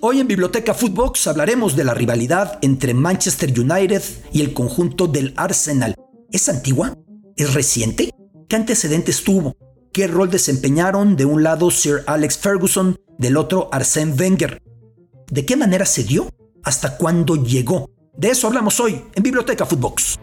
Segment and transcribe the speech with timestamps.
[0.00, 4.00] Hoy en Biblioteca Footbox hablaremos de la rivalidad entre Manchester United
[4.32, 5.96] y el conjunto del Arsenal.
[6.30, 6.96] ¿Es antigua?
[7.34, 8.10] ¿Es reciente?
[8.48, 9.56] ¿Qué antecedentes tuvo?
[9.92, 14.62] ¿Qué rol desempeñaron de un lado Sir Alex Ferguson, del otro Arsène Wenger?
[15.32, 16.30] ¿De qué manera se dio?
[16.62, 17.90] ¿Hasta cuándo llegó?
[18.16, 20.16] De eso hablamos hoy en Biblioteca Footbox.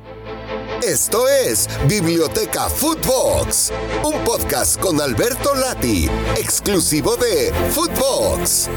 [0.87, 3.73] Esto es Biblioteca Footbox,
[4.05, 6.07] un podcast con Alberto Lati,
[6.37, 8.69] exclusivo de Footbox.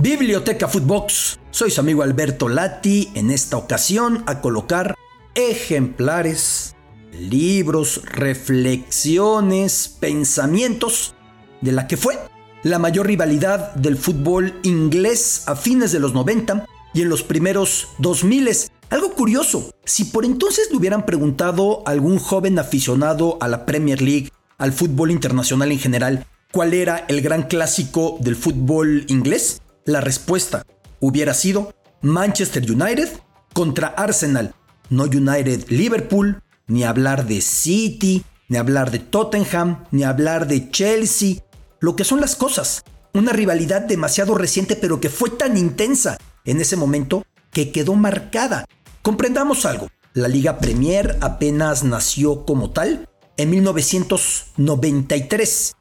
[0.00, 4.94] Biblioteca Footbox, soy su amigo Alberto Lati, en esta ocasión a colocar
[5.34, 6.76] ejemplares,
[7.10, 11.16] libros, reflexiones, pensamientos
[11.62, 12.16] de la que fue
[12.62, 17.88] la mayor rivalidad del fútbol inglés a fines de los 90 y en los primeros
[17.98, 18.50] 2000.
[18.90, 24.00] Algo curioso, si por entonces le hubieran preguntado a algún joven aficionado a la Premier
[24.00, 30.00] League, al fútbol internacional en general, cuál era el gran clásico del fútbol inglés, la
[30.02, 30.66] respuesta
[31.00, 33.08] hubiera sido Manchester United
[33.54, 34.54] contra Arsenal,
[34.90, 41.36] no United Liverpool, ni hablar de City, ni hablar de Tottenham, ni hablar de Chelsea,
[41.80, 42.84] lo que son las cosas.
[43.14, 48.66] Una rivalidad demasiado reciente pero que fue tan intensa en ese momento que quedó marcada.
[49.00, 55.76] Comprendamos algo, la Liga Premier apenas nació como tal en 1993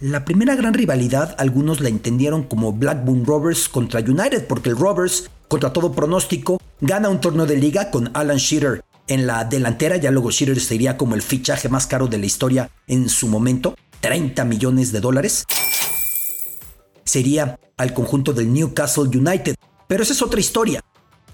[0.00, 5.28] la primera gran rivalidad algunos la entendieron como Blackburn Rovers contra United porque el Rovers,
[5.48, 10.10] contra todo pronóstico, gana un torneo de liga con Alan Shearer en la delantera, ya
[10.10, 14.44] luego Shearer sería como el fichaje más caro de la historia en su momento, 30
[14.44, 15.46] millones de dólares.
[17.04, 19.56] Sería al conjunto del Newcastle United,
[19.88, 20.80] pero esa es otra historia.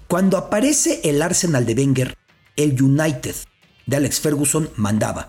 [0.07, 2.17] Cuando aparece el Arsenal de Wenger,
[2.55, 3.35] el United
[3.85, 5.27] de Alex Ferguson mandaba.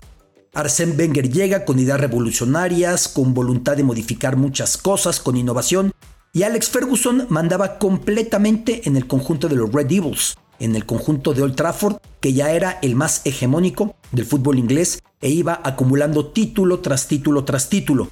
[0.57, 5.93] Arsène Wenger llega con ideas revolucionarias, con voluntad de modificar muchas cosas, con innovación,
[6.33, 11.35] y Alex Ferguson mandaba completamente en el conjunto de los Red Devils, en el conjunto
[11.35, 16.25] de Old Trafford, que ya era el más hegemónico del fútbol inglés e iba acumulando
[16.31, 18.09] título tras título tras título.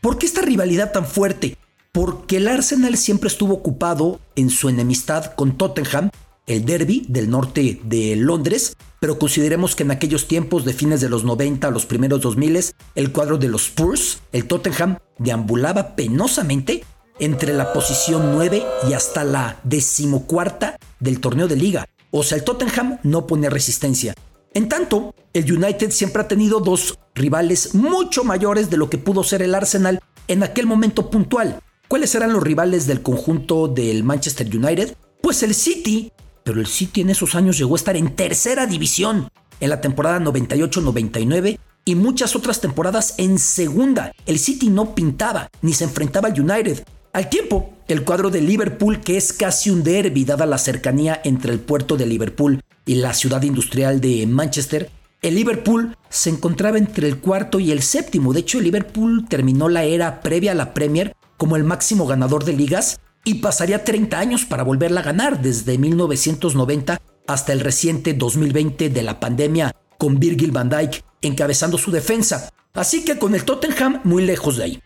[0.00, 1.56] ¿Por qué esta rivalidad tan fuerte?
[1.90, 6.10] Porque el Arsenal siempre estuvo ocupado en su enemistad con Tottenham
[6.46, 11.08] el derby del norte de Londres, pero consideremos que en aquellos tiempos de fines de
[11.08, 12.48] los 90 a los primeros 2000
[12.94, 16.84] el cuadro de los Spurs, el Tottenham, deambulaba penosamente
[17.18, 21.88] entre la posición 9 y hasta la decimocuarta del torneo de liga.
[22.10, 24.14] O sea, el Tottenham no pone resistencia.
[24.54, 29.22] En tanto, el United siempre ha tenido dos rivales mucho mayores de lo que pudo
[29.22, 31.60] ser el Arsenal en aquel momento puntual.
[31.86, 34.96] ¿Cuáles eran los rivales del conjunto del Manchester United?
[35.20, 36.12] Pues el City,
[36.48, 39.28] pero el City en esos años llegó a estar en tercera división
[39.60, 44.12] en la temporada 98-99 y muchas otras temporadas en segunda.
[44.24, 46.86] El City no pintaba ni se enfrentaba al United.
[47.12, 51.52] Al tiempo, el cuadro de Liverpool, que es casi un derby dada la cercanía entre
[51.52, 57.08] el puerto de Liverpool y la ciudad industrial de Manchester, el Liverpool se encontraba entre
[57.08, 58.32] el cuarto y el séptimo.
[58.32, 62.46] De hecho, el Liverpool terminó la era previa a la Premier como el máximo ganador
[62.46, 68.14] de ligas y pasaría 30 años para volverla a ganar desde 1990 hasta el reciente
[68.14, 72.50] 2020 de la pandemia con Virgil van Dijk encabezando su defensa.
[72.72, 74.82] Así que con el Tottenham muy lejos de ahí.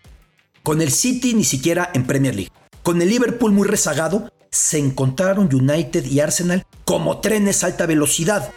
[0.62, 2.50] Con el City ni siquiera en Premier League.
[2.82, 8.50] Con el Liverpool muy rezagado, se encontraron United y Arsenal como trenes a alta velocidad.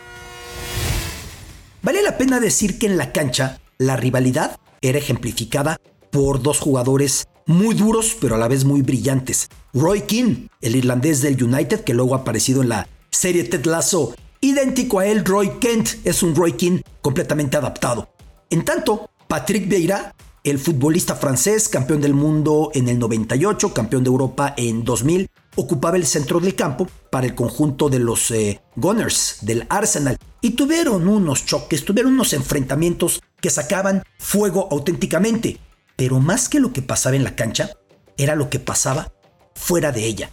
[1.82, 5.78] Vale la pena decir que en la cancha la rivalidad era ejemplificada
[6.12, 9.50] por dos jugadores muy duros pero a la vez muy brillantes.
[9.74, 14.16] Roy Keane, el irlandés del United que luego ha aparecido en la serie Ted Lasso,
[14.42, 18.10] idéntico a él, Roy Kent es un Roy Keane completamente adaptado.
[18.50, 20.14] En tanto, Patrick Vieira,
[20.44, 25.98] el futbolista francés, campeón del mundo en el 98, campeón de Europa en 2000, ocupaba
[25.98, 31.08] el centro del campo para el conjunto de los eh, Gunners del Arsenal y tuvieron
[31.08, 35.60] unos choques, tuvieron unos enfrentamientos que sacaban fuego auténticamente.
[35.96, 37.72] Pero más que lo que pasaba en la cancha,
[38.18, 39.14] era lo que pasaba
[39.54, 40.30] fuera de ella.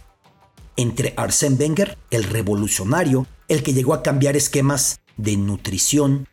[0.75, 6.27] Entre Arsène Wenger, el revolucionario, el que llegó a cambiar esquemas de nutrición,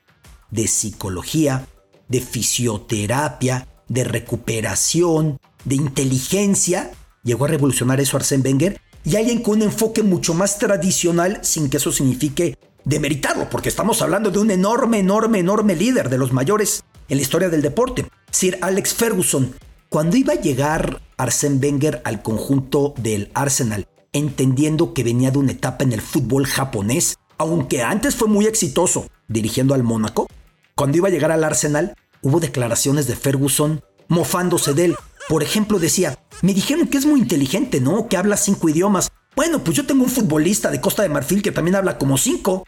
[0.50, 1.66] de psicología,
[2.08, 6.90] de fisioterapia, de recuperación, de inteligencia,
[7.22, 11.70] llegó a revolucionar eso Arsène Wenger, y alguien con un enfoque mucho más tradicional sin
[11.70, 16.32] que eso signifique demeritarlo, porque estamos hablando de un enorme, enorme, enorme líder de los
[16.32, 18.06] mayores en la historia del deporte.
[18.30, 19.54] Sir Alex Ferguson,
[19.88, 25.52] cuando iba a llegar Arsène Wenger al conjunto del Arsenal, entendiendo que venía de una
[25.52, 30.28] etapa en el fútbol japonés, aunque antes fue muy exitoso dirigiendo al Mónaco,
[30.74, 34.96] cuando iba a llegar al Arsenal, hubo declaraciones de Ferguson mofándose de él.
[35.28, 38.08] Por ejemplo, decía, me dijeron que es muy inteligente, ¿no?
[38.08, 39.10] Que habla cinco idiomas.
[39.36, 42.66] Bueno, pues yo tengo un futbolista de Costa de Marfil que también habla como cinco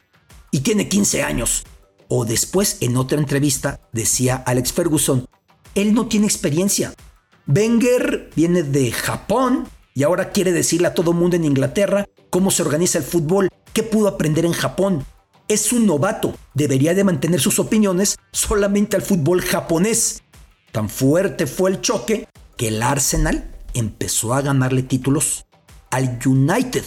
[0.51, 1.65] y tiene 15 años.
[2.09, 5.27] O después, en otra entrevista, decía Alex Ferguson,
[5.75, 6.95] él no tiene experiencia.
[7.47, 12.63] Wenger viene de Japón y ahora quiere decirle a todo mundo en Inglaterra cómo se
[12.63, 15.05] organiza el fútbol, qué pudo aprender en Japón.
[15.49, 20.23] Es un novato, debería de mantener sus opiniones solamente al fútbol japonés.
[20.71, 25.47] Tan fuerte fue el choque que el Arsenal empezó a ganarle títulos
[25.91, 26.85] al United.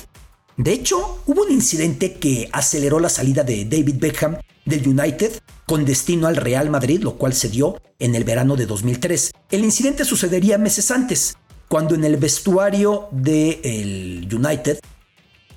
[0.57, 5.83] De hecho, hubo un incidente que aceleró la salida de David Beckham del United con
[5.83, 9.31] destino al Real Madrid, lo cual se dio en el verano de 2003.
[9.51, 11.35] El incidente sucedería meses antes,
[11.67, 14.79] cuando en el vestuario del United,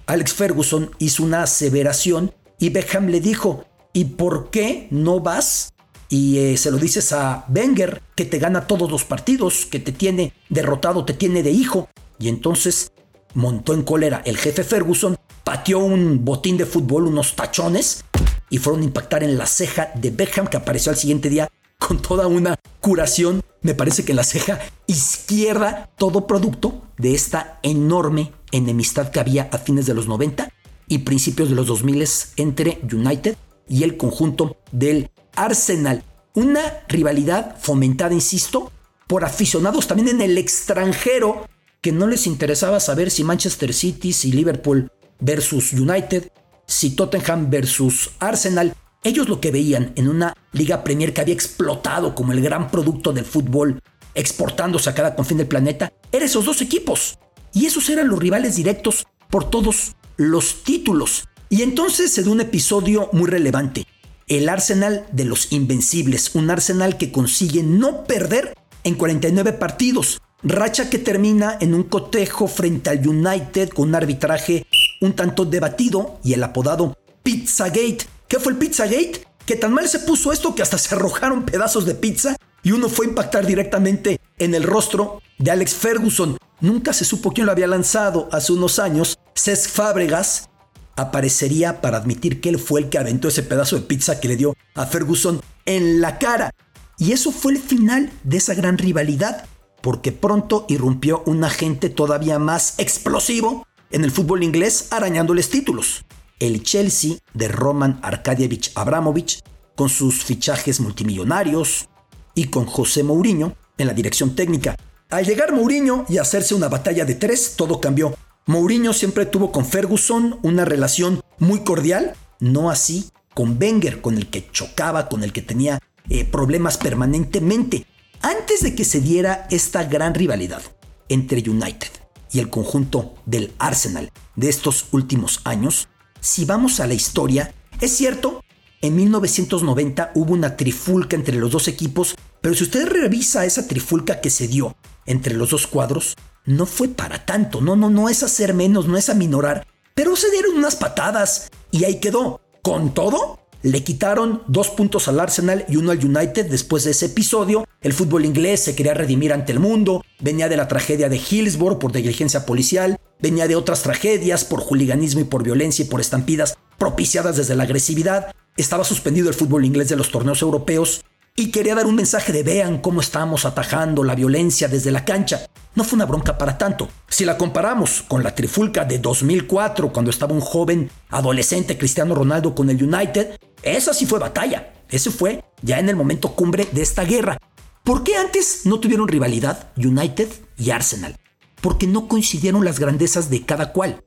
[0.06, 5.73] Alex Ferguson hizo una aseveración y Beckham le dijo, ¿y por qué no vas?
[6.09, 9.93] Y eh, se lo dices a Wenger, que te gana todos los partidos, que te
[9.93, 11.89] tiene derrotado, te tiene de hijo.
[12.19, 12.91] Y entonces
[13.38, 18.05] montó en cólera el jefe Ferguson, pateó un botín de fútbol, unos tachones,
[18.50, 21.49] y fueron a impactar en la ceja de Beckham, que apareció al siguiente día
[21.79, 24.58] con toda una curación, me parece que en la ceja
[24.88, 30.52] izquierda, todo producto de esta enorme enemistad que había a fines de los 90
[30.88, 32.08] y principios de los 2000
[32.38, 33.37] entre United
[33.69, 36.02] y el conjunto del Arsenal.
[36.34, 38.73] Una rivalidad fomentada, insisto,
[39.06, 41.46] por aficionados también en el extranjero
[41.81, 44.91] que no les interesaba saber si Manchester City, si Liverpool
[45.21, 46.31] versus United,
[46.67, 48.75] si Tottenham versus Arsenal.
[49.05, 53.13] Ellos lo que veían en una Liga Premier que había explotado como el gran producto
[53.13, 53.81] del fútbol,
[54.15, 57.19] exportándose a cada confín del planeta, eran esos dos equipos.
[57.55, 61.29] Y esos eran los rivales directos por todos los títulos.
[61.49, 63.87] Y entonces se da un episodio muy relevante.
[64.27, 68.55] El Arsenal de los Invencibles, un Arsenal que consigue no perder
[68.85, 70.21] en 49 partidos.
[70.43, 74.67] Racha que termina en un cotejo frente al United con un arbitraje
[75.00, 78.06] un tanto debatido y el apodado Pizzagate.
[78.29, 79.26] ¿Qué fue el Pizzagate?
[79.44, 82.88] Que tan mal se puso esto que hasta se arrojaron pedazos de pizza y uno
[82.88, 86.38] fue a impactar directamente en el rostro de Alex Ferguson.
[86.61, 89.19] Nunca se supo quién lo había lanzado hace unos años.
[89.34, 90.50] Cesc Fábregas
[90.94, 94.37] aparecería para admitir que él fue el que aventó ese pedazo de pizza que le
[94.37, 96.52] dio a Ferguson en la cara.
[96.96, 99.46] Y eso fue el final de esa gran rivalidad
[99.81, 106.05] porque pronto irrumpió un agente todavía más explosivo en el fútbol inglés arañándoles títulos.
[106.39, 109.43] El Chelsea de Roman Arkadievich Abramovich,
[109.75, 111.89] con sus fichajes multimillonarios
[112.35, 114.77] y con José Mourinho en la dirección técnica.
[115.11, 118.15] Al llegar Mourinho y hacerse una batalla de tres, todo cambió.
[118.47, 124.29] Mourinho siempre tuvo con Ferguson una relación muy cordial, no así con Wenger, con el
[124.31, 125.79] que chocaba, con el que tenía
[126.09, 127.87] eh, problemas permanentemente.
[128.20, 130.62] Antes de que se diera esta gran rivalidad
[131.09, 131.91] entre United
[132.32, 135.88] y el conjunto del Arsenal de estos últimos años,
[136.20, 138.43] si vamos a la historia, es cierto,
[138.81, 144.20] en 1990 hubo una trifulca entre los dos equipos, pero si usted revisa esa trifulca
[144.20, 144.76] que se dio
[145.06, 148.97] entre los dos cuadros, no fue para tanto, no, no, no es hacer menos, no
[148.97, 152.41] es aminorar, pero se dieron unas patadas y ahí quedó.
[152.62, 157.06] Con todo, le quitaron dos puntos al Arsenal y uno al United después de ese
[157.06, 157.66] episodio.
[157.81, 161.78] El fútbol inglés se quería redimir ante el mundo, venía de la tragedia de Hillsborough
[161.78, 166.56] por negligencia policial, venía de otras tragedias por juliganismo y por violencia y por estampidas
[166.79, 168.32] propiciadas desde la agresividad.
[168.56, 171.05] Estaba suspendido el fútbol inglés de los torneos europeos
[171.38, 175.46] y quería dar un mensaje de vean cómo estamos atajando la violencia desde la cancha.
[175.77, 176.88] No fue una bronca para tanto.
[177.08, 182.56] Si la comparamos con la trifulca de 2004, cuando estaba un joven adolescente Cristiano Ronaldo
[182.56, 183.38] con el United,
[183.77, 184.72] esa sí fue batalla.
[184.89, 187.39] Ese fue ya en el momento cumbre de esta guerra.
[187.84, 191.17] ¿Por qué antes no tuvieron rivalidad United y Arsenal?
[191.60, 194.03] Porque no coincidieron las grandezas de cada cual.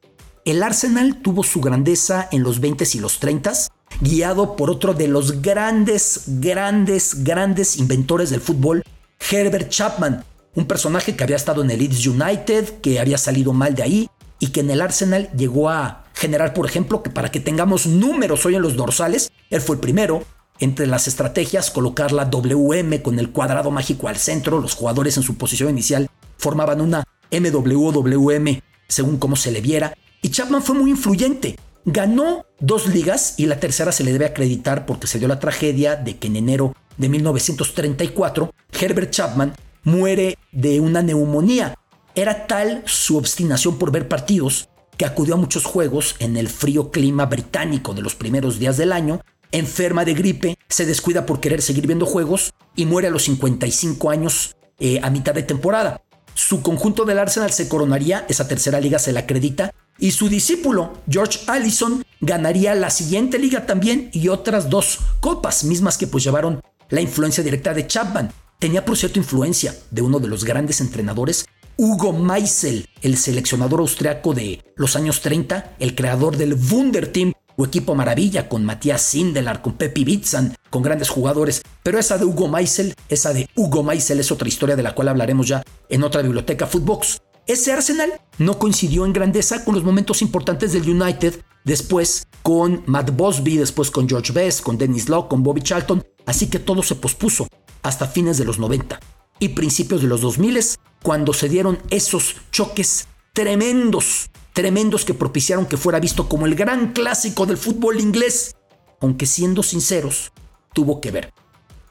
[0.45, 5.07] El Arsenal tuvo su grandeza en los 20s y los 30s guiado por otro de
[5.07, 8.83] los grandes, grandes, grandes inventores del fútbol,
[9.29, 10.23] Herbert Chapman,
[10.55, 14.09] un personaje que había estado en el Leeds United, que había salido mal de ahí
[14.39, 18.45] y que en el Arsenal llegó a generar, por ejemplo, que para que tengamos números
[18.45, 20.23] hoy en los dorsales, él fue el primero.
[20.59, 25.23] Entre las estrategias, colocar la WM con el cuadrado mágico al centro, los jugadores en
[25.23, 30.91] su posición inicial formaban una MWWM según cómo se le viera, y Chapman fue muy
[30.91, 31.57] influyente.
[31.85, 35.95] Ganó dos ligas y la tercera se le debe acreditar porque se dio la tragedia
[35.95, 41.73] de que en enero de 1934 Herbert Chapman muere de una neumonía.
[42.13, 44.69] Era tal su obstinación por ver partidos
[45.01, 48.91] que acudió a muchos juegos en el frío clima británico de los primeros días del
[48.91, 49.19] año,
[49.51, 54.11] enferma de gripe, se descuida por querer seguir viendo juegos y muere a los 55
[54.11, 56.03] años eh, a mitad de temporada.
[56.35, 60.93] Su conjunto del Arsenal se coronaría, esa tercera liga se la acredita, y su discípulo,
[61.09, 66.61] George Allison, ganaría la siguiente liga también y otras dos copas, mismas que pues llevaron
[66.89, 68.31] la influencia directa de Chapman.
[68.59, 71.47] Tenía por cierto influencia de uno de los grandes entrenadores,
[71.83, 77.65] Hugo Meisel, el seleccionador austriaco de los años 30, el creador del Wunder Team o
[77.65, 81.63] equipo maravilla con Matías Sindelar, con Pepi Bitzan, con grandes jugadores.
[81.81, 85.07] Pero esa de Hugo Meisel, esa de Hugo Meisel es otra historia de la cual
[85.07, 87.19] hablaremos ya en otra biblioteca Footbox.
[87.47, 93.09] Ese Arsenal no coincidió en grandeza con los momentos importantes del United, después con Matt
[93.17, 96.93] Bosby, después con George Best, con Dennis Locke, con Bobby Charlton, así que todo se
[96.93, 97.47] pospuso
[97.81, 98.99] hasta fines de los 90
[99.39, 100.59] y principios de los 2000
[101.03, 106.93] cuando se dieron esos choques tremendos, tremendos que propiciaron que fuera visto como el gran
[106.93, 108.55] clásico del fútbol inglés,
[108.99, 110.31] aunque siendo sinceros,
[110.73, 111.33] tuvo que ver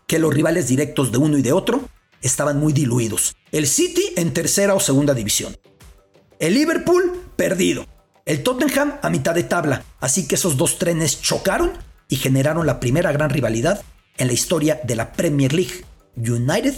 [0.06, 1.88] que los rivales directos de uno y de otro
[2.22, 3.36] estaban muy diluidos.
[3.52, 5.56] El City en tercera o segunda división.
[6.38, 7.86] El Liverpool perdido.
[8.26, 9.84] El Tottenham a mitad de tabla.
[10.00, 11.72] Así que esos dos trenes chocaron
[12.08, 13.82] y generaron la primera gran rivalidad
[14.18, 15.84] en la historia de la Premier League.
[16.16, 16.74] United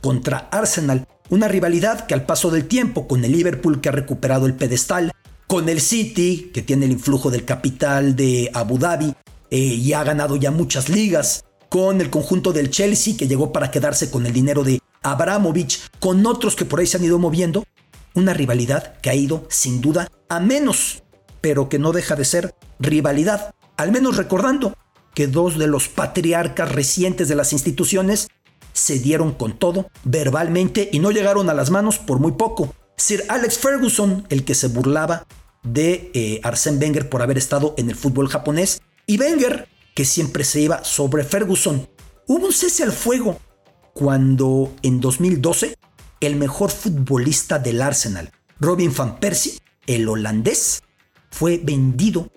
[0.00, 1.06] contra Arsenal.
[1.28, 5.12] Una rivalidad que al paso del tiempo, con el Liverpool que ha recuperado el pedestal,
[5.48, 9.14] con el City que tiene el influjo del capital de Abu Dhabi
[9.50, 13.70] eh, y ha ganado ya muchas ligas, con el conjunto del Chelsea que llegó para
[13.70, 17.64] quedarse con el dinero de Abramovich, con otros que por ahí se han ido moviendo,
[18.14, 21.02] una rivalidad que ha ido sin duda a menos,
[21.40, 24.76] pero que no deja de ser rivalidad, al menos recordando
[25.14, 28.28] que dos de los patriarcas recientes de las instituciones
[28.76, 32.74] se dieron con todo verbalmente y no llegaron a las manos por muy poco.
[32.96, 35.26] Sir Alex Ferguson, el que se burlaba
[35.62, 40.44] de eh, Arsène Wenger por haber estado en el fútbol japonés, y Wenger, que siempre
[40.44, 41.88] se iba sobre Ferguson.
[42.26, 43.40] Hubo un cese al fuego
[43.94, 45.78] cuando en 2012
[46.20, 48.30] el mejor futbolista del Arsenal,
[48.60, 50.82] Robin van Persie, el holandés,
[51.30, 52.30] fue vendido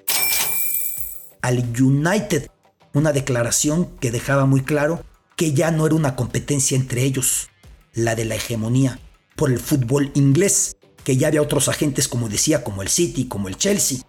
[1.41, 2.49] al United.
[2.93, 5.03] Una declaración que dejaba muy claro
[5.39, 7.47] que ya no era una competencia entre ellos,
[7.93, 8.99] la de la hegemonía
[9.37, 13.47] por el fútbol inglés, que ya había otros agentes como decía, como el City, como
[13.47, 13.99] el Chelsea.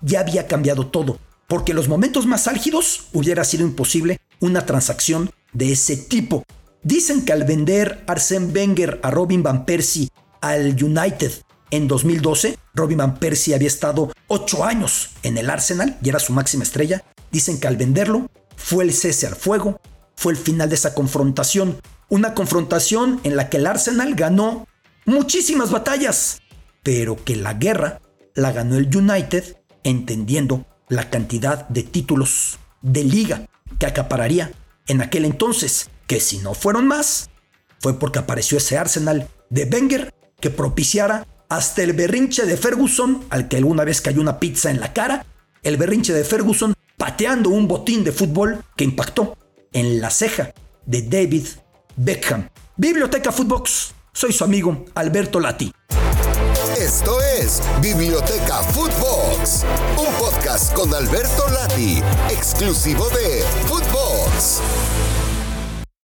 [0.00, 5.30] Ya había cambiado todo, porque en los momentos más álgidos hubiera sido imposible una transacción
[5.52, 6.42] de ese tipo.
[6.82, 10.08] Dicen que al vender Arsène Wenger a Robin Van Persie
[10.40, 11.32] al United
[11.70, 16.32] en 2012, Robin Van Persie había estado 8 años en el Arsenal y era su
[16.32, 17.04] máxima estrella.
[17.30, 19.78] Dicen que al venderlo fue el cese al fuego,
[20.18, 21.80] fue el final de esa confrontación.
[22.08, 24.66] Una confrontación en la que el Arsenal ganó
[25.04, 26.42] muchísimas batallas,
[26.82, 28.00] pero que la guerra
[28.34, 33.46] la ganó el United entendiendo la cantidad de títulos de liga
[33.78, 34.50] que acapararía
[34.88, 37.30] en aquel entonces que si no fueron más,
[37.78, 43.46] fue porque apareció ese Arsenal de Wenger que propiciara hasta el berrinche de Ferguson, al
[43.46, 45.24] que alguna vez cayó una pizza en la cara,
[45.62, 49.36] el berrinche de Ferguson pateando un botín de fútbol que impactó
[49.72, 50.52] en la ceja
[50.86, 51.46] de David
[51.96, 52.48] Beckham.
[52.76, 55.72] Biblioteca Footbox, soy su amigo Alberto Lati.
[56.78, 59.64] Esto es Biblioteca Footbox,
[59.98, 64.60] un podcast con Alberto Lati, exclusivo de Footbox.